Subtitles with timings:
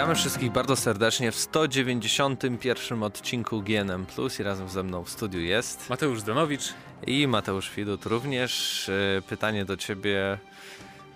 [0.00, 5.40] Witamy wszystkich bardzo serdecznie w 191 odcinku GNM Plus i razem ze mną w studiu
[5.40, 6.74] jest Mateusz Zdanowicz
[7.06, 8.88] i Mateusz Widut również.
[8.88, 10.38] E, pytanie do ciebie,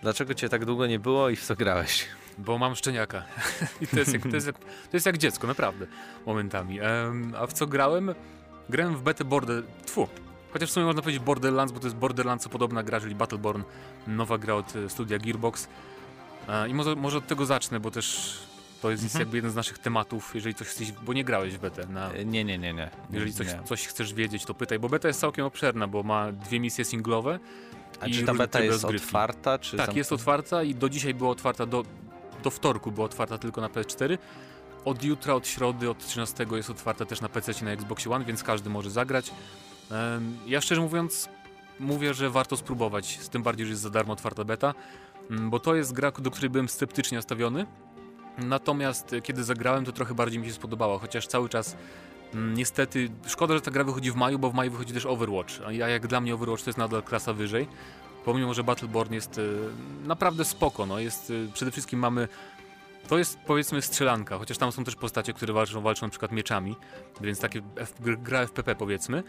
[0.03, 2.07] dlaczego cię tak długo nie było i w co grałeś?
[2.39, 3.23] Bo mam szczeniaka.
[3.83, 5.87] I to jest, jak, to, jest jak, to jest jak dziecko, naprawdę,
[6.27, 6.81] momentami.
[6.81, 8.15] Um, a w co grałem?
[8.69, 9.63] Grałem w betę Border...
[9.87, 10.09] Tfu.
[10.53, 13.63] Chociaż w sumie można powiedzieć Borderlands, bo to jest Borderlands podobna gra, czyli Battleborn,
[14.07, 15.69] nowa gra od e, studia Gearbox.
[16.49, 18.39] E, I może, może od tego zacznę, bo też
[18.85, 19.21] to jest, mhm.
[19.21, 21.87] jakby jeden z naszych tematów, jeżeli coś chcesz, bo nie grałeś w betę.
[21.87, 22.91] Na, e, nie, nie, nie, nie.
[23.11, 26.61] Jeżeli coś, coś chcesz wiedzieć, to pytaj, bo beta jest całkiem obszerna, bo ma dwie
[26.61, 27.39] misje singlowe.
[28.01, 29.07] A czy ta beta jest rozgrywki.
[29.07, 29.59] otwarta?
[29.59, 31.85] Czy tak, jest otwarta i do dzisiaj była otwarta, do,
[32.43, 34.19] do wtorku była otwarta tylko na PS4.
[34.85, 38.43] Od jutra, od środy, od 13 jest otwarta też na PC na Xbox One, więc
[38.43, 39.31] każdy może zagrać.
[40.47, 41.29] Ja szczerze mówiąc
[41.81, 44.75] mówię, że warto spróbować, z tym bardziej, że jest za darmo otwarta beta,
[45.31, 47.67] mm, bo to jest gra, do której byłem sceptycznie nastawiony,
[48.39, 51.77] Natomiast e, kiedy zagrałem, to trochę bardziej mi się spodobało, chociaż cały czas
[52.35, 55.53] mm, niestety szkoda, że ta gra wychodzi w maju, bo w maju wychodzi też Overwatch,
[55.67, 57.69] a jak dla mnie Overwatch to jest nadal klasa wyżej.
[58.25, 59.43] Pomimo, że Battleborn jest e,
[60.07, 62.29] naprawdę spoko, no jest e, przede wszystkim mamy
[63.09, 66.77] to jest powiedzmy strzelanka, chociaż tam są też postacie, które walczą, walczą na przykład mieczami,
[67.21, 69.23] więc takie F, gra FPP powiedzmy,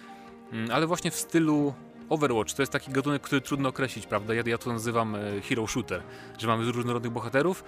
[0.51, 1.73] mm, ale właśnie w stylu
[2.09, 4.33] Overwatch to jest taki gatunek, który trudno określić, prawda?
[4.33, 5.17] Ja, ja to nazywam
[5.49, 6.03] hero shooter,
[6.37, 7.63] że mamy różnorodnych bohaterów,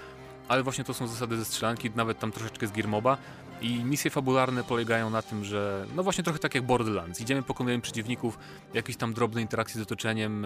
[0.48, 3.17] ale właśnie to są zasady ze strzelanki, nawet tam troszeczkę z Gearmoba
[3.61, 7.81] i misje fabularne polegają na tym, że no właśnie trochę tak jak Borderlands, idziemy, pokonujemy
[7.81, 8.39] przeciwników,
[8.73, 10.45] jakieś tam drobne interakcje z otoczeniem,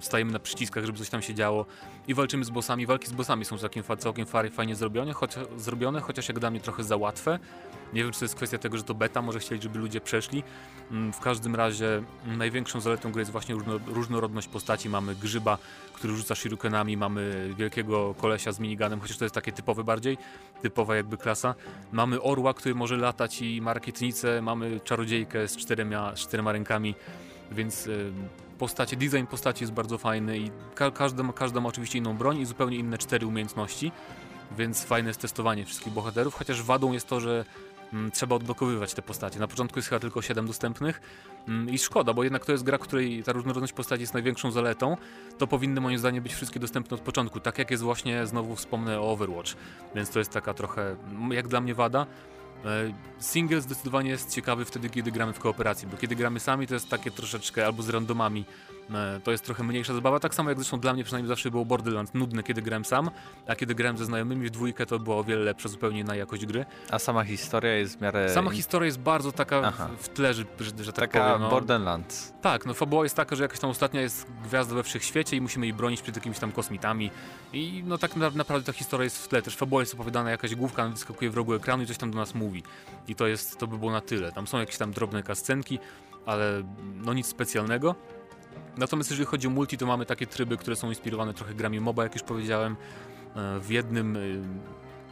[0.00, 1.66] stajemy na przyciskach, żeby coś tam się działo
[2.08, 2.86] i walczymy z bossami.
[2.86, 6.84] Walki z bossami są całkiem, całkiem fajnie zrobione, choć, zrobione, chociaż jak dla mnie trochę
[6.84, 7.38] za łatwe.
[7.92, 10.42] Nie wiem, czy to jest kwestia tego, że to beta, może chcieli, żeby ludzie przeszli.
[10.90, 13.54] Mm, w każdym razie największą zaletą gry jest właśnie
[13.86, 14.88] różnorodność postaci.
[14.88, 15.58] Mamy grzyba,
[15.92, 20.18] który rzuca shurikenami, mamy wielkiego kolesia z miniganem, chociaż to jest takie typowe bardziej,
[20.62, 21.54] typowa jakby klasa.
[21.92, 26.94] Mamy orła, który może latać i ma rakietnicę, mamy czarodziejkę z czterema, z czterema rękami,
[27.52, 27.88] więc
[28.58, 32.46] postacie, design postaci jest bardzo fajny i ka każda, każda ma oczywiście inną broń i
[32.46, 33.92] zupełnie inne cztery umiejętności,
[34.58, 37.44] więc fajne jest testowanie wszystkich bohaterów, chociaż wadą jest to, że
[37.94, 39.40] Mm, trzeba odblokowywać te postacie.
[39.40, 41.00] Na początku jest chyba tylko 7 dostępnych
[41.48, 44.96] mm, i szkoda, bo jednak to jest gra, której ta różnorodność postaci jest największą zaletą.
[45.38, 49.00] To powinny moim zdaniem być wszystkie dostępne od początku, tak jak jest właśnie, znowu wspomnę
[49.00, 49.54] o Overwatch,
[49.94, 50.96] więc to jest taka trochę,
[51.30, 52.06] jak dla mnie wada.
[52.64, 56.74] E, single zdecydowanie jest ciekawy wtedy, kiedy gramy w kooperacji, bo kiedy gramy sami, to
[56.74, 58.44] jest takie troszeczkę albo z randomami,
[59.24, 60.20] to jest trochę mniejsza zabawa.
[60.20, 63.10] Tak samo jak zresztą dla mnie przynajmniej zawsze było Borderlands nudne, kiedy grałem sam,
[63.46, 66.46] a kiedy grałem ze znajomymi w dwójkę, to było o wiele lepsze zupełnie na jakość
[66.46, 66.66] gry.
[66.90, 68.30] A sama historia jest w miarę...
[68.34, 69.88] Sama historia jest bardzo taka Aha.
[69.98, 71.42] w tle, że, że, że tak taka powiem.
[71.42, 71.50] No.
[71.50, 72.32] Borderlands.
[72.42, 75.66] Tak, no fabuła jest taka, że jakaś tam ostatnia jest gwiazda we wszechświecie i musimy
[75.66, 77.10] jej bronić przed jakimiś tam kosmitami
[77.52, 79.42] i no tak naprawdę ta historia jest w tle.
[79.42, 82.34] Też fabuła jest opowiadana, jakaś główka wyskakuje w rogu ekranu i coś tam do nas
[82.34, 82.62] mówi.
[83.08, 84.32] I to jest, to by było na tyle.
[84.32, 85.78] Tam są jakieś tam drobne kascenki,
[86.26, 86.62] ale
[86.94, 87.94] no nic specjalnego.
[88.76, 92.02] Natomiast jeżeli chodzi o multi, to mamy takie tryby, które są inspirowane trochę grami MOBA,
[92.02, 92.76] jak już powiedziałem.
[93.36, 94.20] E, w jednym e,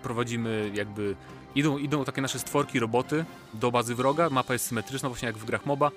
[0.03, 1.17] prowadzimy jakby
[1.55, 5.45] idą, idą takie nasze stworki, roboty do bazy wroga, mapa jest symetryczna właśnie jak w
[5.45, 5.91] grach MOBA,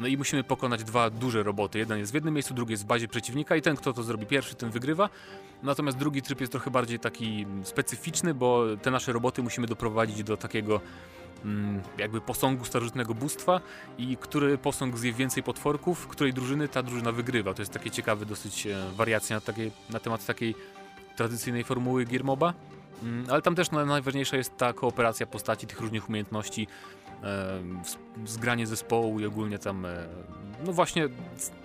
[0.00, 1.78] no i musimy pokonać dwa duże roboty.
[1.78, 4.26] Jeden jest w jednym miejscu, drugi jest w bazie przeciwnika i ten, kto to zrobi
[4.26, 5.08] pierwszy, ten wygrywa.
[5.62, 10.36] Natomiast drugi tryb jest trochę bardziej taki specyficzny, bo te nasze roboty musimy doprowadzić do
[10.36, 10.80] takiego
[11.44, 13.60] Mm, jakby posągu starożytnego bóstwa
[13.98, 17.54] i który posąg zje więcej potworków, której drużyny ta drużyna wygrywa.
[17.54, 20.54] To jest takie ciekawe dosyć e, wariacja na, takie, na temat takiej
[21.16, 22.54] tradycyjnej formuły Giermoba.
[23.02, 26.66] Mm, ale tam też najważniejsza jest ta kooperacja postaci, tych różnych umiejętności,
[28.26, 30.06] zgranie zespołu i ogólnie tam e,
[30.66, 31.08] no właśnie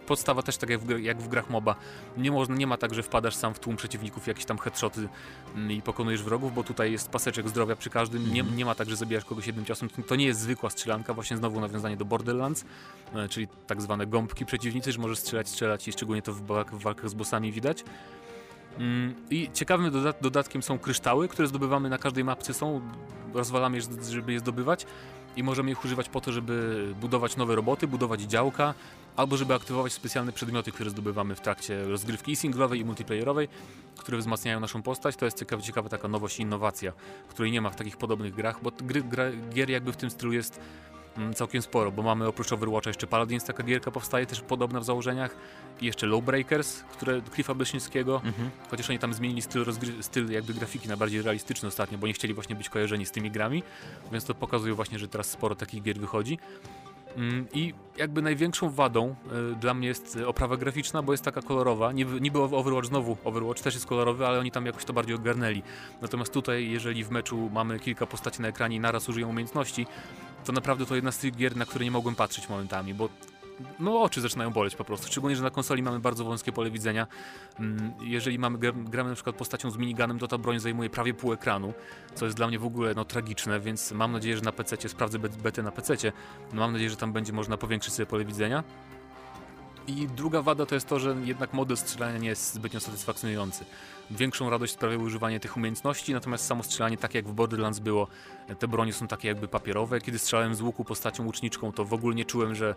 [0.06, 1.76] podstawa też tak jak w, jak w grach MOBA.
[2.18, 5.10] Nie, można, nie ma tak, że wpadasz sam w tłum przeciwników, jakieś tam headshoty
[5.56, 8.34] mm, i pokonujesz wrogów, bo tutaj jest paseczek zdrowia przy każdym.
[8.34, 8.58] Nie, mhm.
[8.58, 9.90] nie ma tak, że zabijasz kogoś jednym ciosem.
[10.08, 12.66] To nie jest zwykła strzelanka, właśnie znowu nawiązanie do Borderlands,
[13.16, 16.42] e, czyli tak zwane gąbki przeciwnicy, że możesz strzelać, strzelać i szczególnie to w,
[16.72, 17.84] w walkach z bossami widać.
[18.78, 19.92] Mm, I ciekawym
[20.22, 22.82] dodatkiem są kryształy, które zdobywamy na każdej mapce są,
[23.34, 24.86] rozwalamy je, żeby je zdobywać
[25.36, 28.74] i możemy ich używać po to, żeby budować nowe roboty, budować działka,
[29.16, 33.48] albo żeby aktywować specjalne przedmioty, które zdobywamy w trakcie rozgrywki i singlowej i multiplayerowej,
[33.98, 35.16] które wzmacniają naszą postać.
[35.16, 36.94] To jest ciekawa, ciekawa taka nowość i innowacja,
[37.30, 40.34] której nie ma w takich podobnych grach, bo gry, gra, gier jakby w tym stylu
[40.34, 40.60] jest
[41.36, 45.36] całkiem sporo, bo mamy oprócz Overwatcha jeszcze Paladins, taka gierka powstaje też podobna w założeniach
[45.82, 48.50] i jeszcze Lowbreakers, które Cliffa Beszyńskiego, mhm.
[48.72, 49.66] chociaż oni tam zmienili styl,
[50.02, 53.32] styl jakby grafiki na bardziej realistyczny ostatnio, bo nie chcieli właśnie być kojarzeni z tymi
[53.32, 53.64] grami,
[54.12, 56.38] więc to pokazuje właśnie, że teraz sporo takich gier wychodzi.
[57.18, 59.16] Mm, I jakby największą wadą
[59.52, 61.92] y, dla mnie jest y, oprawa graficzna, bo jest taka kolorowa.
[61.92, 65.64] Niby, niby Overwatch znowu, Overwatch też jest kolorowy, ale oni tam jakoś to bardziej ogarnęli.
[66.02, 69.88] Natomiast tutaj, jeżeli w meczu mamy kilka postaci na ekranie i naraz użyją umiejętności,
[70.44, 73.10] to naprawdę to jedna z tych gier, na które nie mogłem patrzeć momentami, bo
[73.80, 75.08] no oczy zaczynają boleć po prostu.
[75.08, 77.08] Szczególnie, że na konsoli mamy bardzo wąskie pole widzenia.
[77.60, 81.14] Mm, Jeżeli mamy, gra- gramy na przykład postacią z miniganem, to ta broń zajmuje prawie
[81.14, 81.74] pół ekranu,
[82.16, 85.20] co jest dla mnie w ogóle no, tragiczne, więc mam nadzieję, że na PC sprawdzę
[85.20, 85.96] bet- betę na PC.
[86.54, 88.64] No, mam nadzieję, że tam będzie można powiększyć sobie pole widzenia.
[89.88, 93.66] I druga wada to jest to, że jednak model strzelania nie jest zbytnio satysfakcjonujący.
[94.12, 98.08] Większą radość sprawia używanie tych umiejętności, natomiast samo strzelanie, tak jak w Borderlands było,
[98.60, 100.02] te bronie są takie jakby papierowe.
[100.02, 102.76] Kiedy strzelałem z łuku postacią łuczniczką, to w ogóle nie czułem, że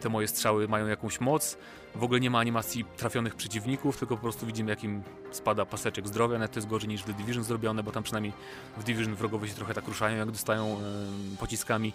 [0.00, 1.58] te moje strzały mają jakąś moc.
[1.94, 6.08] W ogóle nie ma animacji trafionych przeciwników, tylko po prostu widzimy, jak im spada paseczek
[6.08, 6.38] zdrowia.
[6.38, 8.32] Nawet to jest gorzej niż w The Division zrobione, bo tam przynajmniej
[8.76, 11.92] w Division wrogowie się trochę tak ruszają, jak dostają em, pociskami.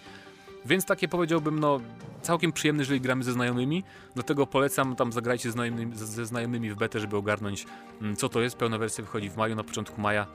[0.65, 1.79] Więc takie powiedziałbym, no
[2.21, 3.83] całkiem przyjemne, jeżeli gramy ze znajomymi.
[4.13, 7.65] Dlatego polecam tam zagrajcie ze znajomymi, ze- znajomymi w betę, żeby ogarnąć
[8.01, 8.55] mm, co to jest.
[8.55, 10.27] Pełna wersja wychodzi w maju, na początku maja,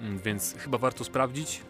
[0.00, 1.60] Mm, więc chyba warto sprawdzić.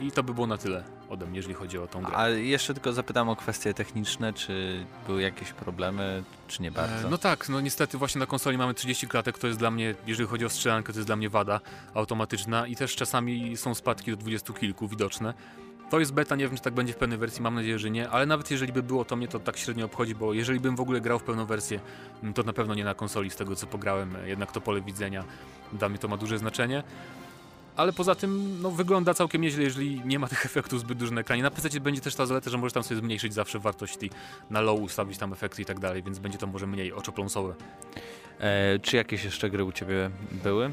[0.00, 2.16] I to by było na tyle ode mnie, jeżeli chodzi o tą grę.
[2.16, 7.06] A jeszcze tylko zapytam o kwestie techniczne, czy były jakieś problemy, czy nie bardzo?
[7.08, 9.94] E, No tak, no niestety właśnie na konsoli mamy 30 klatek, to jest dla mnie,
[10.06, 11.60] jeżeli chodzi o strzelankę, to jest dla mnie wada
[11.94, 15.34] automatyczna i też czasami są spadki do 20 kilku widoczne.
[15.92, 18.10] To jest beta, nie wiem czy tak będzie w pełnej wersji, mam nadzieję, że nie,
[18.10, 20.80] ale nawet jeżeli by było, to mnie to tak średnio obchodzi, bo jeżeli bym w
[20.80, 21.80] ogóle grał w pełną wersję,
[22.34, 25.24] to na pewno nie na konsoli z tego co pograłem, e, jednak to pole widzenia,
[25.72, 26.82] dla mnie to ma duże znaczenie.
[27.76, 31.20] Ale poza tym, no wygląda całkiem nieźle, jeżeli nie ma tych efektów zbyt dużo na
[31.20, 31.42] ekranie.
[31.42, 34.10] Na PC będzie też ta zaleta, że możesz tam sobie zmniejszyć zawsze wartość i
[34.50, 37.54] na low ustawić tam efekty i tak dalej, więc będzie to może mniej oczopląsowe.
[38.40, 40.70] E, czy jakieś jeszcze gry u ciebie były?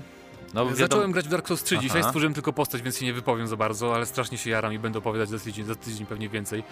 [0.53, 2.09] No wiadomo- Zacząłem grać w Dark Souls 3, dzisiaj Aha.
[2.09, 4.99] stworzyłem tylko postać, więc się nie wypowiem za bardzo, ale strasznie się jaram i będę
[4.99, 6.63] opowiadać za tydzień, za tydzień pewnie więcej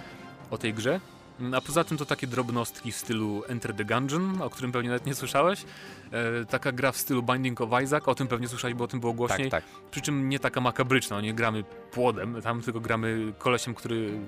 [0.51, 0.99] o tej grze.
[1.39, 4.89] Mm, A poza tym to takie drobnostki w stylu Enter the Gungeon, o którym pewnie
[4.89, 5.65] nawet nie słyszałeś.
[6.11, 8.99] E, taka gra w stylu Binding of Isaac, o tym pewnie słyszałeś, bo o tym
[8.99, 9.49] było głośniej.
[9.51, 9.73] Tak, tak.
[9.91, 14.19] Przy czym nie taka makabryczna, nie gramy płodem, tam tylko gramy kolesiem, który...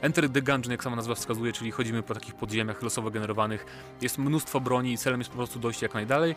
[0.00, 3.66] Enter the Gungeon, jak sama nazwa wskazuje, czyli chodzimy po takich podziemiach losowo generowanych.
[4.00, 6.34] Jest mnóstwo broni i celem jest po prostu dojść jak najdalej.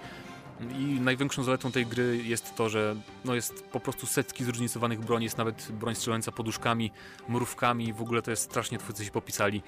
[0.80, 2.96] I największą zaletą tej gry jest to, że
[3.26, 6.92] no jest po prostu setki zróżnicowanych broni, jest nawet broń strzelająca poduszkami,
[7.30, 9.62] mrówkami, w ogóle to jest strasznie twórcy się popisali,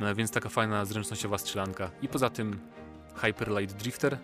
[0.00, 1.90] e, więc taka fajna zręcznościowa strzelanka.
[2.02, 2.58] I poza tym
[3.16, 4.18] Hyper Light Drifter,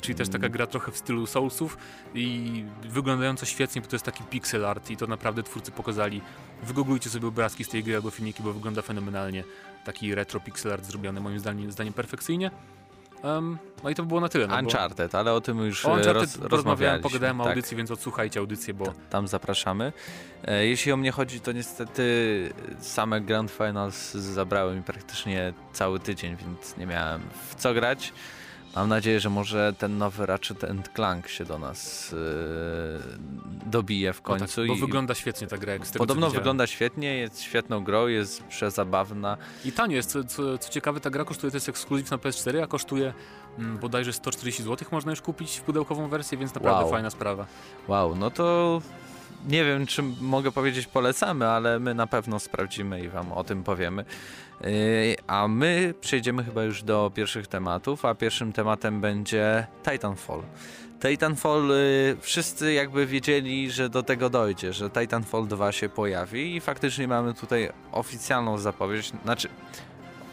[0.00, 0.52] czyli też taka Mm.
[0.52, 1.78] gra trochę w stylu Soulsów
[2.14, 6.20] i wyglądająca świetnie, bo to jest taki pixel art i to naprawdę twórcy pokazali.
[6.62, 9.44] Wygooglujcie sobie obrazki z tej gry albo filmiki, bo wygląda fenomenalnie.
[9.84, 12.50] Taki retro pixel art zrobiony moim zdaniem, zdaniem perfekcyjnie.
[13.22, 14.46] Em, no i to by było na tyle.
[14.46, 17.50] No bo- Uncharted, ale o tym już o Uncharted roz, rozmawiałem, pogadałem o tak.
[17.52, 19.92] audycji, więc odsłuchajcie audycję, bo T- Tam zapraszamy.
[20.44, 22.02] E, Jeśli o mnie chodzi, to niestety
[22.80, 28.12] same Grand Finals zabrały mi praktycznie cały tydzień, więc nie miałem w co grać.
[28.76, 34.22] Mam nadzieję, że może ten nowy Ratchet Clank się do nas e, dobije w no
[34.22, 34.60] końcu.
[34.60, 37.84] tak, bo i wygląda świetnie ta gra, jak z tego Podobno wygląda świetnie, jest świetną
[37.84, 39.36] grą, jest przezabawna.
[39.64, 42.62] I tanio jest, co, co, co ciekawe, ta gra kosztuje, to jest ekskluzyw na PS4,
[42.62, 43.12] a kosztuje
[43.58, 46.90] mm, bodajże 140 zł, można już kupić w pudełkową wersję, więc naprawdę Wow.
[46.90, 47.46] fajna sprawa.
[47.88, 48.80] Wow, no to
[49.48, 53.64] nie wiem, czy mogę powiedzieć polecamy, ale my na pewno sprawdzimy i wam o tym
[53.64, 54.04] powiemy.
[54.60, 60.42] Yy, A my przejdziemy chyba już do pierwszych tematów, a pierwszym tematem będzie Titanfall.
[61.00, 66.60] Titanfall, yy, wszyscy jakby wiedzieli, że do tego dojdzie, że Titanfall 2 się pojawi i
[66.60, 69.48] faktycznie mamy tutaj oficjalną zapowiedź, znaczy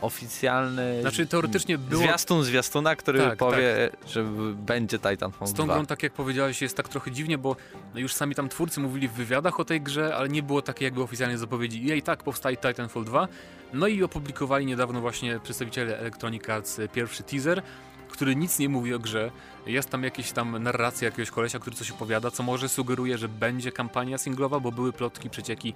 [0.02, 2.02] oficjalny Znaczy teoretycznie było...
[2.02, 4.24] zwiastun zwiastuna, który Tak, powie, że
[4.56, 5.74] będzie Titanfall Z tą 2.
[5.74, 7.56] grą, tak jak powiedziałeś, jest tak trochę dziwnie, bo
[7.96, 11.02] już sami tam twórcy mówili w wywiadach o tej grze, ale nie było takiej jakby
[11.02, 11.86] oficjalnej zapowiedzi.
[11.86, 13.28] Jej tak powstaje Titanfall 2.
[13.74, 17.62] No i opublikowali niedawno właśnie przedstawiciele Electronic Arts pierwszy teaser,
[18.10, 19.32] który nic nie mówi o grze.
[19.66, 23.72] Jest tam jakieś tam narracja jakiegoś kolesia, który coś opowiada, co może sugeruje, że będzie
[23.72, 25.74] kampania singlowa, bo były plotki, przecieki.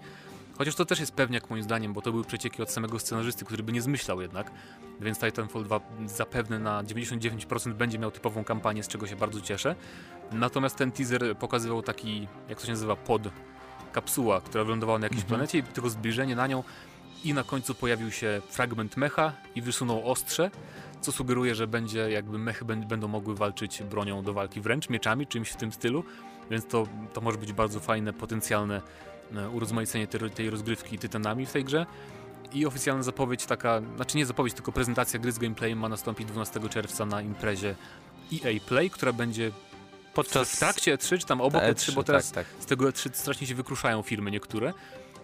[0.60, 3.64] Chociaż to też jest pewniak moim zdaniem, bo to były przecieki od samego scenarzysty, który
[3.64, 4.52] by nie zmyślał jednak.
[5.02, 9.76] Więc Titanfall 2 zapewne na 99% będzie miał typową kampanię, z czego się bardzo cieszę.
[10.32, 13.22] Natomiast ten teaser pokazywał taki, jak to się nazywa, pod
[13.92, 15.38] kapsuła, która wylądowała na jakiejś Mhm.
[15.38, 16.64] planecie i tylko zbliżenie na nią
[17.24, 20.52] i na końcu pojawił się fragment mecha i wysunął ostrze,
[21.02, 25.28] co sugeruje, że będzie jakby mechy bę- będą mogły walczyć bronią do walki wręcz, mieczami,
[25.28, 26.04] czymś w tym stylu,
[26.52, 28.82] więc to, to może być bardzo fajne, potencjalne
[29.54, 31.86] urozmaicenie tej, tej rozgrywki tytanami w tej grze.
[32.54, 36.70] I oficjalna zapowiedź taka, znaczy nie zapowiedź, tylko prezentacja gry z gameplayem ma nastąpić 12
[36.70, 37.76] czerwca na imprezie
[38.34, 39.52] EA Play, która będzie
[40.14, 42.64] Podczas w trakcie E3, czy tam obok E3, E3, bo teraz tak, tak.
[42.64, 44.74] z tego E3 strasznie się wykruszają firmy niektóre.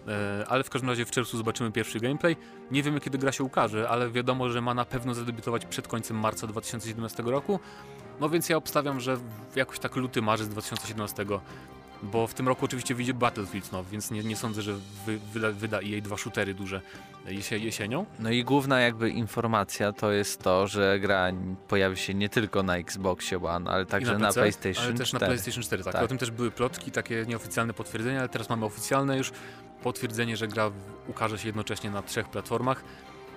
[0.08, 2.36] E, ale w każdym razie w czerwcu zobaczymy pierwszy gameplay.
[2.70, 6.18] Nie wiemy kiedy gra się ukaże, ale wiadomo, że ma na pewno zadebiutować przed końcem
[6.18, 7.60] marca 2017 roku.
[8.20, 9.18] No więc ja obstawiam, że
[9.56, 11.24] jakoś tak luty, marzec 2017
[12.02, 14.74] bo w tym roku oczywiście wyjdzie Battlefield no, więc nie, nie sądzę, że
[15.06, 16.80] wy, wyda, wyda EA dwa shootery duże
[17.26, 18.06] jesie, jesienią.
[18.18, 21.32] No i główna jakby informacja to jest to, że gra
[21.68, 25.08] pojawi się nie tylko na Xboxie One, ale także na, na, PC, PlayStation ale też
[25.08, 25.22] 4.
[25.22, 25.92] na PlayStation 4, tak.
[25.92, 26.02] Tak.
[26.02, 29.32] O tym też były plotki, takie nieoficjalne potwierdzenia, ale teraz mamy oficjalne już
[29.82, 30.70] potwierdzenie, że gra
[31.08, 32.84] ukaże się jednocześnie na trzech platformach.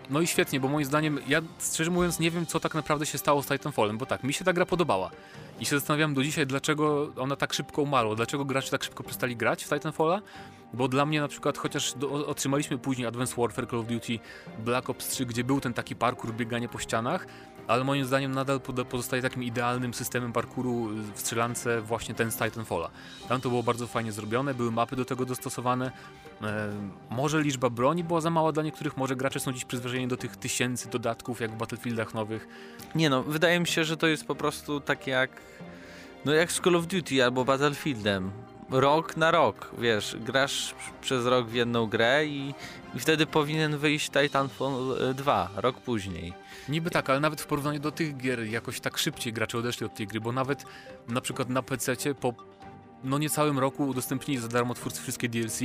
[0.09, 3.17] No i świetnie, bo moim zdaniem, ja szczerze mówiąc nie wiem, co tak naprawdę się
[3.17, 5.11] stało z Titanfallem, bo tak, mi się ta gra podobała.
[5.59, 9.35] I się zastanawiam do dzisiaj, dlaczego ona tak szybko umarła, dlaczego gracze tak szybko przestali
[9.35, 10.21] grać w Titanfalla,
[10.73, 14.19] bo dla mnie na przykład, chociaż do, otrzymaliśmy później Advanced Warfare, Call of Duty,
[14.59, 17.25] Black Ops 3, gdzie był ten taki parkour, bieganie po ścianach,
[17.67, 18.59] ale moim zdaniem nadal
[18.89, 22.89] pozostaje takim idealnym systemem parkouru w strzelance właśnie ten z Titanfalla.
[23.27, 25.91] Tam to było bardzo fajnie zrobione, były mapy do tego dostosowane.
[26.41, 26.69] E,
[27.09, 30.37] może liczba broni była za mała dla niektórych, może gracze są dziś przyzwyczajeni do tych
[30.37, 32.47] tysięcy dodatków jak w Battlefieldach nowych.
[32.95, 35.31] Nie no, wydaje mi się, że to jest po prostu tak jak
[36.25, 38.31] no jak z Call of Duty albo Battlefieldem.
[38.71, 42.53] Rok na rok, wiesz, grasz przez rok w jedną grę i,
[42.95, 46.33] i wtedy powinien wyjść Titanfall e, 2, rok później.
[46.69, 49.93] Niby tak, ale nawet w porównaniu do tych gier jakoś tak szybciej gracze odeszli od
[49.95, 50.63] tej gry, bo nawet
[51.07, 52.33] na przykład na PC po
[53.03, 55.59] no niecałym roku udostępnili za darmo twórcy wszystkie DLC.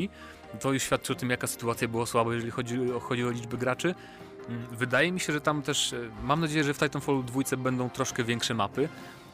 [0.60, 3.56] To już świadczy o tym, jaka sytuacja była słaba, jeżeli chodzi, o- chodzi o liczbę
[3.56, 3.94] graczy.
[4.48, 7.90] Mm, Wydaje mi się, że tam też, e, mam nadzieję, że w Titanfallu 2 będą
[7.90, 8.88] troszkę większe mapy,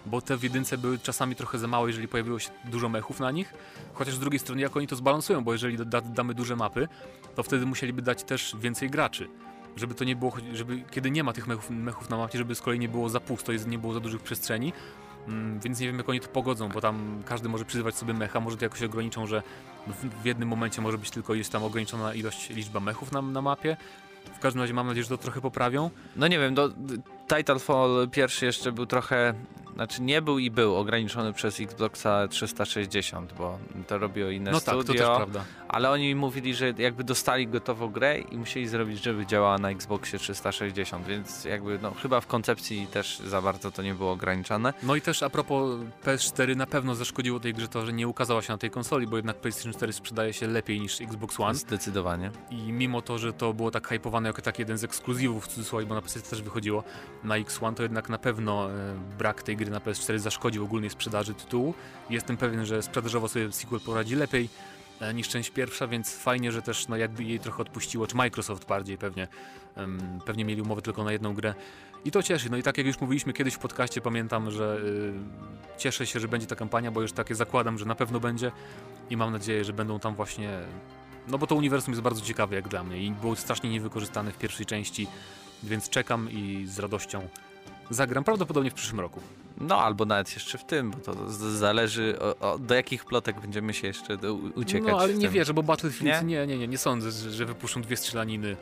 [0.07, 3.31] bo te w jedynce były czasami trochę za małe, jeżeli pojawiło się dużo mechów na
[3.31, 3.55] nich.
[3.95, 6.89] Chociaż z drugiej strony, jak oni to zbalansują, bo jeżeli da, damy duże mapy,
[7.35, 9.29] to wtedy musieliby dać też więcej graczy.
[9.77, 12.61] Żeby to nie było, żeby kiedy nie ma tych mechów, mechów na mapie, żeby z
[12.61, 14.73] kolei nie było za pusto, nie było za dużych przestrzeni.
[15.29, 18.41] Mm, Więc nie wiem, jak oni to pogodzą, bo tam każdy może przyzywać sobie mecha,
[18.41, 19.43] może to jakoś ograniczą, że
[19.87, 23.43] w, w jednym momencie może być tylko jest tam ograniczona ilość, liczba mechów na, na
[23.43, 23.77] mapie.
[24.37, 25.91] W każdym razie mam nadzieję, że to trochę poprawią.
[26.17, 26.69] No nie wiem, do,
[27.37, 29.35] Titanfall pierwszy jeszcze był trochę,
[29.75, 34.75] znaczy nie był i był ograniczony przez Xboxa 360, bo to robiło inne No tak,
[34.75, 35.07] to studio.
[35.09, 35.45] też prawda.
[35.69, 40.19] Ale oni mówili, że jakby dostali gotową grę i musieli zrobić, żeby działała na Xboxie
[40.19, 44.73] 360, więc jakby no chyba w koncepcji też za bardzo to nie było ograniczone.
[44.83, 48.43] No i też a propos PS4 na pewno zaszkodziło tej grze to, że nie ukazała
[48.43, 51.55] się na tej konsoli, bo jednak PlayStation 4 sprzedaje się lepiej niż Xbox One.
[51.55, 52.31] Zdecydowanie.
[52.51, 55.87] I mimo to, że to było tak hypowane jako taki jeden z ekskluzywów w cudzysłowie,
[55.87, 56.85] bo na PS też wychodziło
[57.25, 61.35] na X1, to jednak na pewno e, brak tej gry na PS4 zaszkodził ogólnej sprzedaży
[61.35, 61.75] tytułu.
[62.11, 64.49] Jestem pewien, że sprzedażowo sobie sequel poradzi lepiej
[65.01, 68.67] e, niż część pierwsza, więc fajnie, że też no, jakby jej trochę odpuściło, czy Microsoft
[68.69, 69.29] bardziej pewnie.
[69.77, 71.55] em, pewnie mieli umowę tylko na jedną grę.
[72.05, 72.51] I to cieszy.
[72.51, 75.13] No i tak jak już mówiliśmy kiedyś w podcaście, pamiętam, że y,
[75.79, 78.53] cieszę się, że będzie ta kampania, bo już takie zakładam, że na pewno będzie
[79.11, 80.59] i mam nadzieję, że będą tam właśnie
[81.29, 84.39] no bo to uniwersum jest bardzo ciekawe jak dla mnie i było strasznie niewykorzystane w
[84.39, 85.07] pierwszej części,
[85.63, 87.29] więc czekam i z radością
[87.91, 89.21] zagram prawdopodobnie w przyszłym roku.
[89.61, 93.41] No albo nawet jeszcze w tym, bo to z- zależy o, o, do jakich plotek
[93.41, 94.91] będziemy się jeszcze do, uciekać.
[94.93, 95.33] No ale w nie tym.
[95.33, 96.29] wierzę, bo Battlefield Nie?
[96.29, 98.57] nie, nie, nie, nie sądzę, że, że wypuszczą dwie strzelaniny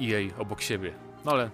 [0.00, 0.92] EA obok siebie.
[1.24, 1.50] No ale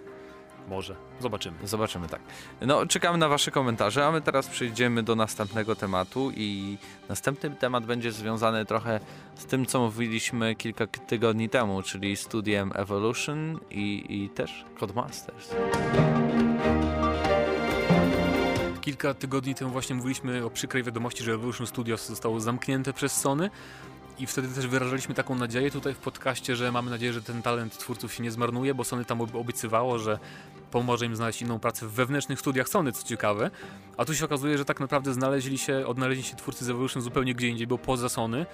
[0.68, 1.56] może, zobaczymy.
[1.64, 2.20] Zobaczymy tak.
[2.60, 6.78] No, czekamy na Wasze komentarze, a my teraz przejdziemy do następnego tematu i
[7.08, 9.00] następny temat będzie związany trochę
[9.34, 15.54] z tym, co mówiliśmy kilka tygodni temu, czyli studiem Evolution i, i też Codemasters.
[18.80, 23.50] Kilka tygodni temu właśnie mówiliśmy o przykrej wiadomości, że Evolution Studios zostało zamknięte przez Sony
[24.18, 27.78] i wtedy też wyrażaliśmy taką nadzieję tutaj w podcaście, że mamy nadzieję, że ten talent
[27.78, 30.18] twórców się nie zmarnuje, bo Sony tam ob- obiecywało, że
[30.70, 33.50] pomoże im znaleźć inną pracę w wewnętrznych studiach Sony, co ciekawe.
[33.96, 37.34] A tu się okazuje, że tak naprawdę znaleźli się, odnaleźli się twórcy z Evolution zupełnie
[37.34, 38.46] gdzie indziej, bo poza Sony, e,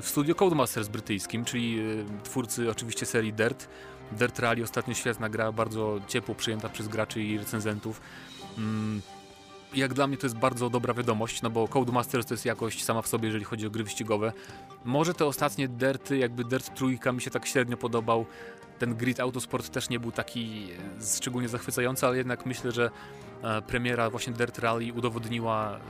[0.00, 3.68] w studio Codemasters brytyjskim, czyli e, twórcy oczywiście serii Dirt.
[4.12, 8.00] Dirt Rally, ostatnio świetna gra, bardzo ciepło przyjęta przez graczy i recenzentów.
[9.74, 13.02] Jak dla mnie to jest bardzo dobra wiadomość, no bo Codemasters to jest jakość sama
[13.02, 14.32] w sobie, jeżeli chodzi o gry wyścigowe.
[14.84, 18.26] Może te ostatnie Dirty, jakby Dirt trójka mi się tak średnio podobał.
[18.78, 20.68] Ten Grid Autosport też nie był taki
[21.00, 22.90] e, szczególnie zachwycający, ale jednak myślę, że
[23.42, 25.82] e, premiera właśnie Dirt Rally udowodniła mm,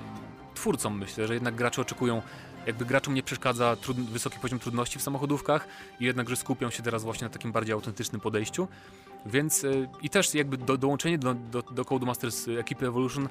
[0.55, 2.23] twórcom, myślę, że jednak gracze oczekują,
[2.67, 5.69] jakby graczom nie przeszkadza wysoki poziom trudności w samochodówkach
[6.01, 8.69] i jednak, że skupią się teraz właśnie na takim bardziej autentycznym podejściu.
[9.27, 9.69] Więc e,
[10.03, 13.29] i też jakby do, dołączenie do, do, do Codemasters e, ekipy Evolution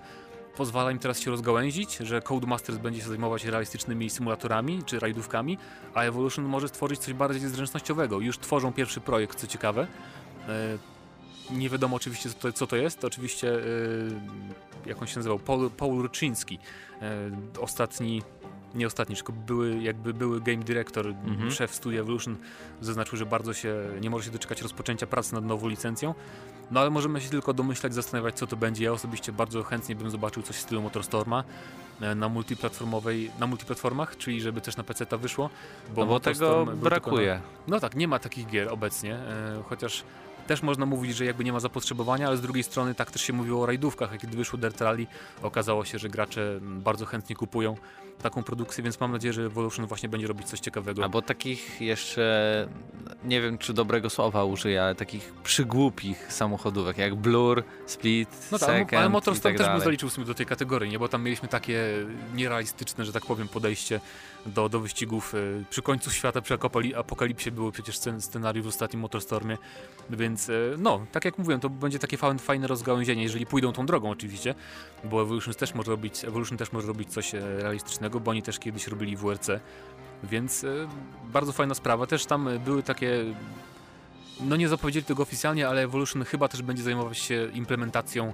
[0.57, 5.57] pozwala im teraz się rozgałęzić, że Codemasters będzie się zajmować realistycznymi symulatorami czy rajdówkami,
[5.93, 8.19] a Evolution może stworzyć coś bardziej zręcznościowego.
[8.19, 9.87] Już tworzą pierwszy projekt, co ciekawe.
[10.47, 10.77] E,
[11.51, 13.05] Nie wiadomo oczywiście, co to, co to jest.
[13.05, 13.59] Oczywiście, e,
[14.85, 16.59] jak on się nazywał, Paul, Paul Ruczyński,
[17.01, 17.31] e,
[17.61, 18.21] ostatni
[18.75, 21.51] nie ostatni, tylko były, jakby były game director, Mhm.
[21.51, 22.37] szef Studio Evolution
[22.81, 26.13] zaznaczył, że bardzo się, nie może się doczekać rozpoczęcia pracy nad nową licencją.
[26.71, 28.85] No ale możemy się tylko domyślać, zastanawiać co to będzie.
[28.85, 31.43] Ja osobiście bardzo chętnie bym zobaczył coś w stylu Motorstorma
[32.01, 35.49] e, na multiplatformowej, na multiplatformach, czyli żeby też na PC ta wyszło.
[35.95, 37.33] Bo, no bo tego brakuje.
[37.33, 40.03] Na, no tak, nie ma takich gier obecnie, e, chociaż
[40.47, 43.33] też można mówić, że jakby nie ma zapotrzebowania, ale z drugiej strony tak też się
[43.33, 45.07] mówiło o rajdówkach, jak kiedy wyszło Dirt Rally,
[45.41, 47.75] okazało się, że gracze bardzo chętnie kupują
[48.21, 51.03] taką produkcję, więc mam nadzieję, że Evolution właśnie będzie robić coś ciekawego.
[51.03, 52.67] Albo takich jeszcze,
[53.23, 58.69] nie wiem czy dobrego słowa użyję, ale takich przygłupich samochodówek, jak Blur, Split, No tak,
[58.69, 60.99] Second ale Motorstorm tak też bym zaliczył w sumie do tej kategorii, nie?
[60.99, 61.83] bo tam mieliśmy takie
[62.35, 63.99] nierealistyczne, że tak powiem, podejście
[64.45, 65.35] do, do wyścigów.
[65.35, 65.37] e,
[65.69, 66.53] Przy końcu świata, przy
[66.95, 69.57] apokalipsie było przecież scen- scenariusz w ostatnim Motorstormie,
[70.09, 74.09] więc e, no, tak jak mówiłem, to będzie takie fajne, rozgałęzienie, jeżeli pójdą tą drogą
[74.09, 74.55] oczywiście,
[75.03, 78.59] bo Evolution też może robić, Evolution też może robić coś e, realistycznego, bo oni też
[78.59, 79.49] kiedyś robili WRC,
[80.23, 80.65] więc
[81.23, 82.07] bardzo fajna sprawa.
[82.07, 83.23] Też tam były takie
[84.39, 88.33] no nie zapowiedzieli tego oficjalnie, ale Evolution chyba też będzie zajmować się implementacją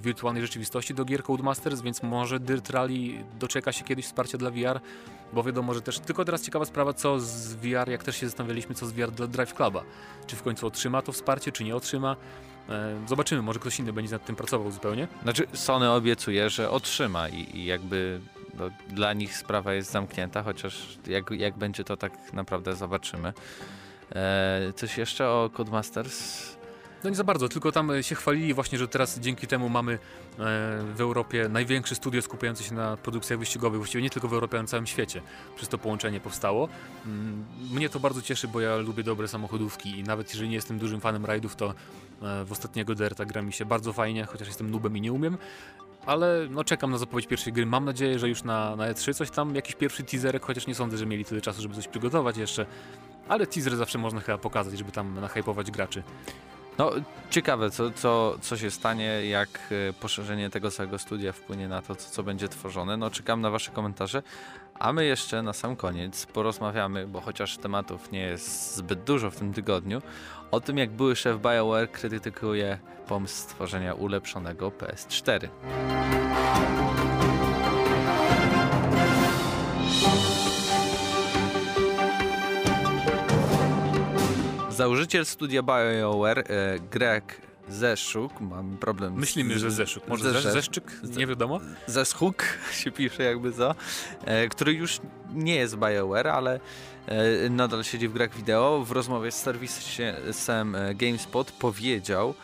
[0.00, 4.80] wirtualnej rzeczywistości do gier Codemasters, więc może Dirt Rally doczeka się kiedyś wsparcia dla VR,
[5.32, 8.74] bo wiadomo, że też tylko teraz ciekawa sprawa, co z VR, jak też się zastanawialiśmy,
[8.74, 9.82] co z VR dla Drive Cluba.
[10.26, 12.16] Czy w końcu otrzyma to wsparcie, czy nie otrzyma.
[12.68, 15.08] E, Zobaczymy, może ktoś inny będzie nad tym pracował zupełnie.
[15.22, 18.20] Znaczy Sony obiecuje, że otrzyma i, i jakby
[18.54, 23.32] no, dla nich sprawa jest zamknięta, chociaż jak, jak będzie to tak naprawdę zobaczymy.
[24.14, 26.55] E, coś jeszcze o Codemasters?
[27.04, 29.92] No nie za bardzo, tylko tam e, się chwalili właśnie, że teraz dzięki temu mamy
[29.92, 29.98] e,
[30.94, 34.62] w Europie największe studio skupiające się na produkcjach wyścigowych, właściwie nie tylko w Europie, ale
[34.62, 35.22] na całym świecie.
[35.56, 36.68] Przez to połączenie powstało.
[37.06, 40.78] Mm, Mnie to bardzo cieszy, bo ja lubię dobre samochodówki i nawet jeżeli nie jestem
[40.78, 41.74] dużym fanem rajdów, to
[42.22, 45.38] e, w ostatniego Derta gra mi się bardzo fajnie, chociaż jestem nubem i nie umiem.
[46.06, 47.66] Ale no czekam na zapowiedź pierwszej gry.
[47.66, 50.96] Mam nadzieję, że już na, na E3 coś tam, jakiś pierwszy teaserek, chociaż nie sądzę,
[50.96, 52.66] że mieli tyle czasu, żeby coś przygotować jeszcze.
[53.28, 56.02] Ale teaser zawsze można chyba pokazać, żeby tam nahypować graczy.
[56.78, 56.90] No,
[57.30, 59.48] ciekawe, co, co, co się stanie, jak
[59.88, 62.96] e, poszerzenie tego całego studia wpłynie na to, co, co będzie tworzone.
[62.96, 64.22] No, czekam na Wasze komentarze.
[64.74, 69.36] A my jeszcze na sam koniec porozmawiamy, bo chociaż tematów nie jest zbyt dużo w
[69.36, 70.02] tym tygodniu,
[70.50, 75.48] o tym, jak były szef BioWare krytykuje pomysł stworzenia ulepszonego PS4.
[84.76, 86.44] Założyciel studia BioWare, e,
[86.90, 90.08] Greg Zeszuk, mam problem z- Myślimy, że Zeszuk.
[90.08, 90.42] Może Zeszek.
[90.42, 91.00] Zesz, Zeszczyk?
[91.16, 91.60] Nie wiadomo.
[91.86, 92.44] Zeschuk
[92.80, 93.74] się pisze jakby co,
[94.24, 95.00] e, który już
[95.34, 96.60] nie jest BioWare, ale
[97.06, 98.84] e, nadal siedzi w grach wideo.
[98.84, 102.34] W rozmowie z serwisem e, GameSpot powiedział,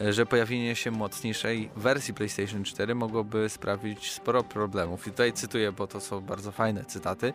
[0.00, 5.06] e, że pojawienie się mocniejszej wersji PlayStation 4 mogłoby sprawić sporo problemów.
[5.06, 7.32] I tutaj cytuję, bo to są bardzo fajne cytaty.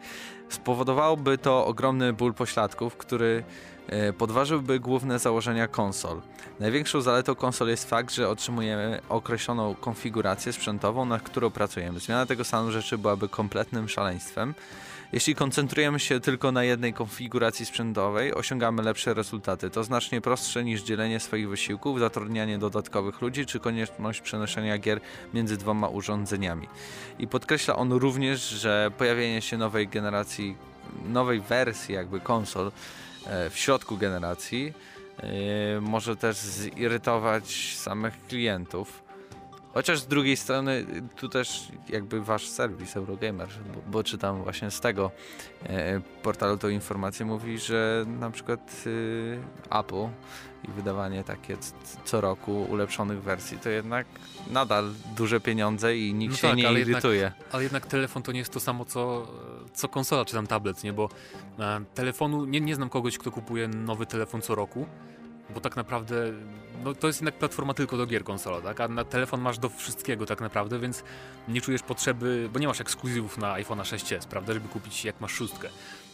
[0.50, 3.44] Spowodowałoby to ogromny ból pośladków, który
[4.18, 6.22] podważyłby główne założenia konsol.
[6.60, 12.00] Największą zaletą konsol jest fakt, że otrzymujemy określoną konfigurację sprzętową, nad którą pracujemy.
[12.00, 14.54] Zmiana tego stanu rzeczy byłaby kompletnym szaleństwem.
[15.14, 19.70] Jeśli koncentrujemy się tylko na jednej konfiguracji sprzętowej, osiągamy lepsze rezultaty.
[19.70, 25.00] To znacznie prostsze niż dzielenie swoich wysiłków, zatrudnianie dodatkowych ludzi czy konieczność przenoszenia gier
[25.34, 26.68] między dwoma urządzeniami.
[27.20, 30.56] I podkreśla on również, że pojawienie się nowej generacji,
[31.06, 32.72] nowej wersji jakby konsol e,
[33.50, 34.74] w środku generacji
[35.18, 39.04] e, może też zirytować samych klientów.
[39.74, 40.86] Chociaż z drugiej strony
[41.16, 45.12] tu też jakby wasz serwis Eurogamer, bo, bo czytam właśnie z tego
[45.64, 48.84] e, portalu tą informację, mówi, że na przykład
[49.70, 50.08] Apple
[50.68, 51.58] i wydawanie takie
[52.06, 54.08] co roku ulepszonych wersji to jednak
[54.48, 57.32] nadal duże pieniądze i nikt No się tak, nie ale jednak- irytuje.
[57.52, 59.28] Ale jednak telefon to nie jest to samo, co,
[59.74, 60.94] co konsola czy tam tablet, nie?
[60.94, 61.10] Bo
[61.60, 64.86] e, telefonu, nie, nie znam kogoś, kto kupuje nowy telefon co roku,
[65.54, 66.16] bo tak naprawdę
[66.84, 68.82] no, to jest jednak platforma tylko do gier konsola, tak?
[68.82, 71.04] A na telefon masz do wszystkiego tak naprawdę, więc
[71.48, 75.32] nie czujesz potrzeby, bo nie masz ekskluzywów na iPhone'a 6s, prawda, żeby kupić jak masz
[75.34, 75.70] szóstkę.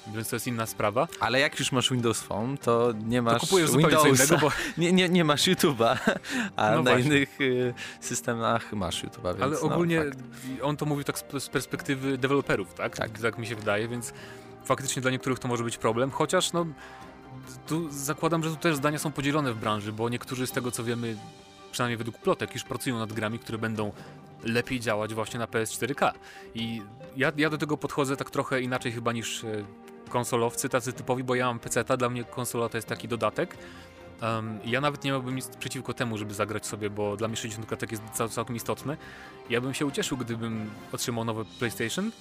[0.08, 1.08] Więc to jest inna sprawa.
[1.20, 4.24] Ale jak już masz Windows Phone, to nie masz To kupujesz zupełnie Windowsa.
[4.24, 5.98] innego, bo Nie, nie, nie masz YouTube'a,
[6.56, 7.06] a No na właśnie.
[7.08, 10.18] innych y, systemach masz YouTube'a, więc Ale no, ogólnie fakt.
[10.62, 12.98] on to mówił tak z, z perspektywy deweloperów, tak?
[12.98, 13.20] Tak.
[13.20, 13.38] tak?
[13.38, 14.14] mi się wydaje, więc
[14.66, 16.66] faktycznie dla niektórych to może być problem, chociaż no
[17.68, 20.84] tu zakładam, że tu też zdania są podzielone w branży, bo niektórzy z tego co
[20.84, 21.16] wiemy,
[21.72, 23.92] przynajmniej według plotek, już pracują nad grami, które będą
[24.44, 26.12] lepiej działać właśnie na PS4K.
[26.56, 26.82] I
[27.18, 29.48] ja, ja do tego podchodzę tak trochę inaczej chyba niż e,
[30.12, 33.58] konsolowcy tacy typowi, bo ja mam PC-ta, dla mnie konsola to jest taki dodatek.
[34.22, 37.68] Um, ja nawet nie miałbym nic przeciwko temu, żeby zagrać sobie, bo dla mnie 60
[37.68, 38.98] klatek jest cał, całkiem istotne.
[39.50, 42.12] Ja bym się ucieszył, gdybym otrzymał nowe PlayStation,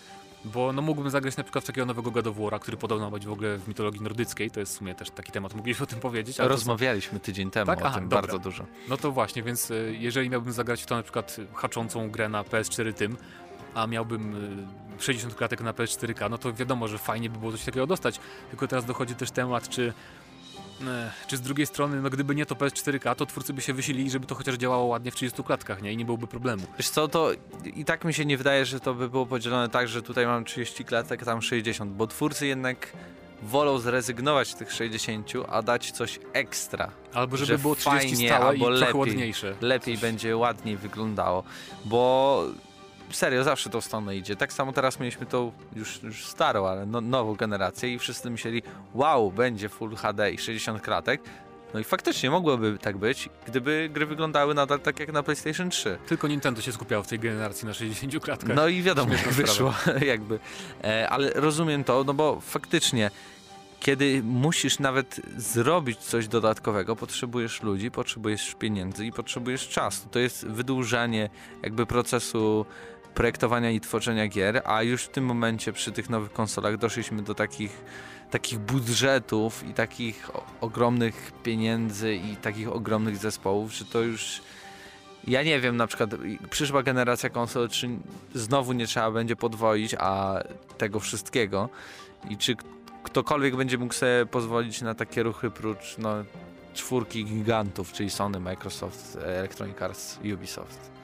[0.44, 3.26] Bo no mógłbym zagrać na przykład w takiego nowego God of War'a, który podobno być
[3.26, 6.00] w ogóle w mitologii nordyckiej, to jest w sumie też taki temat, mogliśmy o tym
[6.00, 6.38] powiedzieć.
[6.38, 7.82] Rozmawialiśmy tydzień temu Tak?
[7.82, 8.20] o Aha, tym dobra.
[8.22, 8.64] bardzo dużo.
[8.88, 12.42] No to właśnie, więc y, jeżeli miałbym zagrać w to na przykład haczącą grę na
[12.42, 13.16] PS4 tym,
[13.74, 14.34] a miałbym
[14.98, 18.20] y, 60 klatek na PS4K, no to wiadomo, że fajnie by było coś takiego dostać.
[18.50, 19.92] Tylko teraz dochodzi też temat, czy,
[20.86, 24.10] e, czy z drugiej strony, no gdyby nie to PS4K, to twórcy by się wysilili,
[24.10, 25.92] żeby to chociaż działało ładnie w 30 klatkach, nie?
[25.92, 26.62] I nie byłoby problemu.
[26.78, 27.30] Wiesz co, to
[27.64, 30.44] i tak mi się nie wydaje, że to by było podzielone tak, że tutaj mam
[30.44, 32.92] 30 klatek, a tam 60, bo twórcy jednak
[33.42, 36.90] wolą zrezygnować z tych 60, a dać coś ekstra.
[37.14, 39.00] Albo żeby Że było 30 fajnie, stałe i albo trochę lepiej.
[39.00, 39.54] ładniejsze.
[39.60, 41.42] Lepiej Coś- będzie, ładniej wyglądało,
[41.84, 42.44] bo
[43.16, 44.36] serio, zawsze to w stronę idzie.
[44.36, 48.62] Tak samo teraz mieliśmy tą już, już starą, ale no, nową generację i wszyscy myśleli,
[48.94, 51.20] wow, będzie Full HD i 60 klatek.
[51.74, 55.98] No i faktycznie mogłoby tak być, gdyby gry wyglądały nadal tak jak na PlayStation 3.
[56.06, 58.56] Tylko Nintendo się skupiało w tej generacji na 60 klatkach.
[58.56, 59.74] No i wiadomo, jak wyszło,
[60.06, 60.38] jakby.
[60.84, 63.10] E, ale rozumiem to, no bo faktycznie,
[63.80, 70.08] kiedy musisz nawet zrobić coś dodatkowego, potrzebujesz ludzi, potrzebujesz pieniędzy i potrzebujesz czasu.
[70.10, 71.30] To jest wydłużanie
[71.62, 72.66] jakby procesu
[73.14, 77.34] projektowania i tworzenia gier, a już w tym momencie przy tych nowych konsolach doszliśmy do
[77.34, 77.84] takich,
[78.30, 84.42] takich budżetów i takich ogromnych pieniędzy i takich ogromnych zespołów, że to już
[85.26, 86.10] ja nie wiem, na przykład
[86.50, 87.88] przyszła generacja konsol, czy
[88.34, 90.42] znowu nie trzeba będzie podwoić a
[90.78, 91.68] tego wszystkiego
[92.30, 92.56] i czy
[93.02, 96.10] ktokolwiek będzie mógł sobie pozwolić na takie ruchy prócz no,
[96.74, 100.99] czwórki gigantów, czyli Sony, Microsoft, Electronic Arts, Ubisoft.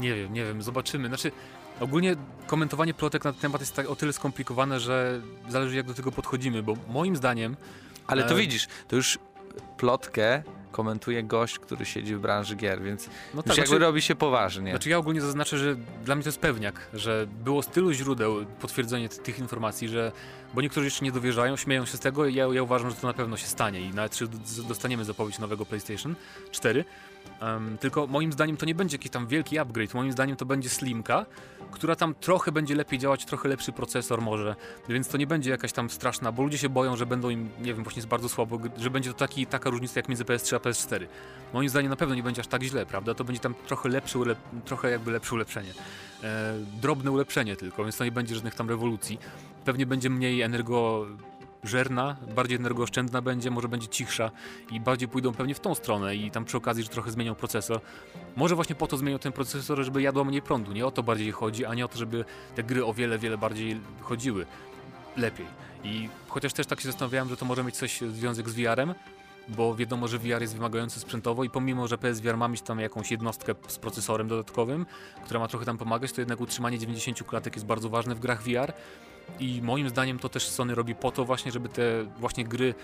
[0.00, 1.08] Nie wiem, nie wiem, zobaczymy.
[1.08, 1.32] Znaczy,
[1.80, 5.94] ogólnie komentowanie plotek na ten temat jest tak o tyle skomplikowane, że zależy jak do
[5.94, 7.56] tego podchodzimy, bo moim zdaniem
[8.06, 9.18] Ale to E, widzisz, to już
[9.76, 14.02] plotkę komentuje gość, który siedzi w branży gier, więc no już tak, jakby znaczy, robi
[14.02, 14.70] się poważnie.
[14.70, 18.46] znaczy ja ogólnie zaznaczę, że dla mnie to jest pewniak, że było z tylu źródeł
[18.60, 20.12] potwierdzenie tych informacji, że
[20.54, 23.06] bo niektórzy jeszcze nie dowierzają, śmieją się z tego i ja, ja uważam, że to
[23.06, 24.28] na pewno się stanie i nawet czy
[24.68, 26.14] dostaniemy zapowiedź nowego PlayStation
[26.50, 26.84] 4.
[27.40, 30.68] Em, tylko moim zdaniem to nie będzie jakiś tam wielki upgrade, moim zdaniem to będzie
[30.68, 31.26] slimka,
[31.70, 34.56] która tam trochę będzie lepiej działać, trochę lepszy procesor może,
[34.88, 37.74] więc to nie będzie jakaś tam straszna, bo ludzie się boją, że będą im, nie
[37.74, 41.06] wiem, właśnie bardzo słabo, że będzie to taki, taka różnica jak między PS3 a PS4.
[41.52, 43.14] Moim zdaniem na pewno nie będzie aż tak źle, prawda?
[43.14, 45.74] To będzie tam trochę lepsze, ulep- trochę jakby lepsze ulepszenie.
[46.22, 49.18] E, drobne ulepszenie tylko, więc to nie będzie żadnych tam rewolucji.
[49.64, 54.30] Pewnie będzie mniej energożerna, bardziej energooszczędna będzie, może będzie cichsza
[54.72, 57.80] i bardziej pójdą pewnie w tą stronę i tam przy okazji, że trochę zmienią procesor.
[58.36, 60.72] Może właśnie po to zmienią ten procesor, żeby jadła mniej prądu.
[60.72, 63.38] Nie o to bardziej chodzi, a nie o to, żeby te gry o wiele, wiele
[63.38, 64.46] bardziej chodziły
[65.16, 65.46] lepiej.
[65.84, 68.94] I chociaż też tak się zastanawiałem, że to może mieć coś związek z VR-em,
[69.48, 73.10] bo wiadomo, że VR jest wymagający sprzętowo i pomimo, że PSVR ma mieć tam jakąś
[73.10, 74.86] jednostkę z procesorem dodatkowym,
[75.24, 78.42] która ma trochę tam pomagać, to jednak utrzymanie 90 klatek jest bardzo ważne w grach
[78.42, 78.72] VR
[79.40, 81.82] i moim zdaniem to też Sony robi po to właśnie, żeby te
[82.18, 82.74] właśnie gry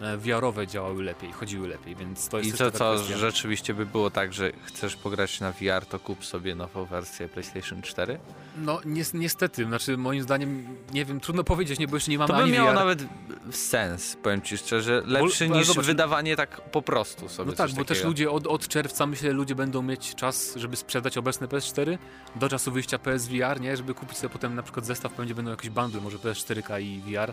[0.00, 3.16] e, VR-owe działały lepiej, chodziły lepiej, więc to jest I to co, kwestia.
[3.18, 7.82] rzeczywiście by było tak, że chcesz pograć na VR, to kup sobie nową wersję PlayStation
[7.82, 8.18] 4?
[8.56, 12.28] No nies- niestety, znaczy moim zdaniem, nie wiem, trudno powiedzieć, nie, bo jeszcze nie mamy
[12.34, 12.74] To by miało VR.
[12.74, 13.04] nawet
[13.50, 17.70] sens, powiem ci szczerze, lepszy ale niż zobacz- wydawanie tak po prostu sobie No tak,
[17.72, 21.98] bo też ludzie od, od czerwca, myślę, ludzie będą mieć czas, żeby sprzedać obecne PS4
[22.36, 23.76] do czasu wyjścia PSVR, nie?
[23.76, 27.32] Żeby kupić sobie potem na przykład zestaw, będzie będą jakieś bundle, może PS4K i VR.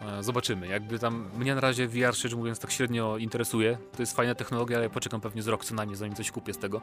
[0.00, 0.66] E, Zobaczymy.
[0.66, 3.78] Jakby tam mnie na razie VR, szczerze mówiąc, tak średnio interesuje.
[3.96, 6.54] To jest fajna technologia, ale ja poczekam pewnie z rok co najmniej, zanim coś kupię
[6.54, 6.80] z tego.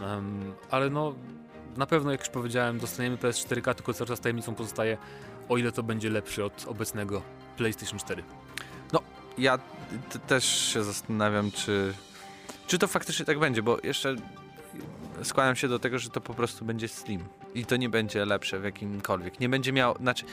[0.00, 1.14] Em, ale no,
[1.76, 4.98] na pewno, jak już powiedziałem, dostaniemy PS4K, tylko cały czas tajemnicą pozostaje,
[5.48, 7.22] o ile to będzie lepszy od obecnego
[7.56, 8.22] PlayStation 4.
[9.38, 11.94] Ja t- też się zastanawiam, czy,
[12.66, 14.16] czy to faktycznie tak będzie, bo jeszcze
[15.22, 18.60] skłaniam się do tego, że to po prostu będzie Slim i to nie będzie lepsze
[18.60, 19.40] w jakimkolwiek.
[19.40, 20.24] Nie będzie miał, znaczy,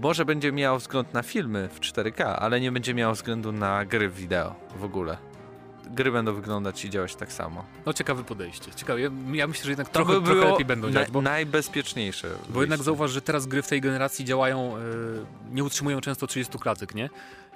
[0.00, 4.08] może będzie miał wzgląd na filmy w 4K, ale nie będzie miał względu na gry
[4.08, 5.16] wideo w ogóle.
[5.90, 7.64] Gry będą wyglądać i działać tak samo.
[7.86, 8.72] No ciekawe podejście.
[8.76, 9.00] Ciekawe.
[9.00, 12.28] Ja, ja myślę, że jednak To trochę, by trochę lepiej będą na, działać, bo najbezpieczniejsze.
[12.28, 12.84] Bo jednak wyjście.
[12.84, 14.80] zauważ, że teraz gry w tej generacji działają, e,
[15.50, 17.10] nie utrzymują często 30 klatek, nie?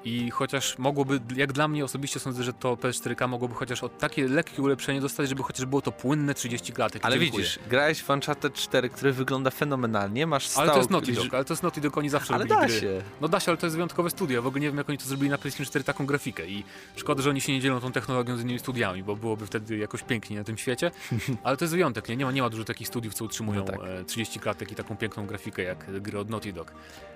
[0.06, 4.28] I chociaż mogłoby, jak dla mnie osobiście sądzę, że to PS4K mogłoby chociaż od takie
[4.28, 7.04] lekkie ulepszenie dostać, żeby chociaż było to płynne 30 klatek.
[7.04, 7.42] Ale Dziękuję.
[7.42, 10.62] widzisz, grałeś w Uncharted 4, który wygląda fenomenalnie, masz stał...
[10.62, 12.80] Ale to jest Naughty Dog, ale to jest Naughty Dog, oni zawsze Ale da gry.
[12.80, 13.02] się.
[13.20, 14.42] No da się, ale to jest wyjątkowe studio.
[14.42, 16.46] W ogóle nie wiem, jak oni to zrobili na PlayStation 4 taką grafikę.
[16.46, 16.64] I
[16.96, 20.02] szkoda, że oni się nie dzielą tą technologią z innymi studiami, bo byłoby wtedy jakoś
[20.02, 20.90] pięknie na tym świecie.
[21.44, 22.16] Ale to jest wyjątek, nie?
[22.16, 23.80] Nie ma, nie ma dużo takich studiów, co utrzymują No tak.
[24.00, 26.72] e, 30 klatek i taką piękną grafikę jak gry od Naughty Dog.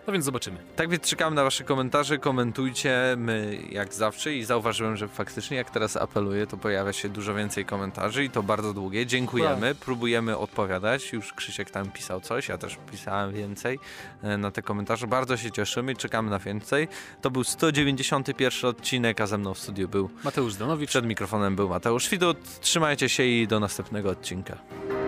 [0.07, 0.59] No więc zobaczymy.
[0.77, 2.80] Tak więc czekamy na wasze komentarze, komentujcie
[3.17, 7.65] my jak zawsze i zauważyłem, że faktycznie jak teraz apeluję, to pojawia się dużo więcej
[7.65, 9.07] komentarzy i to bardzo długie.
[9.07, 11.13] Dziękujemy, próbujemy odpowiadać.
[11.13, 13.79] Już Krzysiek tam pisał coś, ja też pisałem więcej
[14.23, 15.07] e, na te komentarze.
[15.07, 16.89] Bardzo się cieszymy, czekamy na więcej.
[17.21, 20.91] To był 191 odcinek, a ze mną w studiu był Mateusz Zdanowicz.
[20.91, 22.61] przed mikrofonem był Mateusz Widut.
[22.61, 25.00] Trzymajcie się i do następnego odcinka.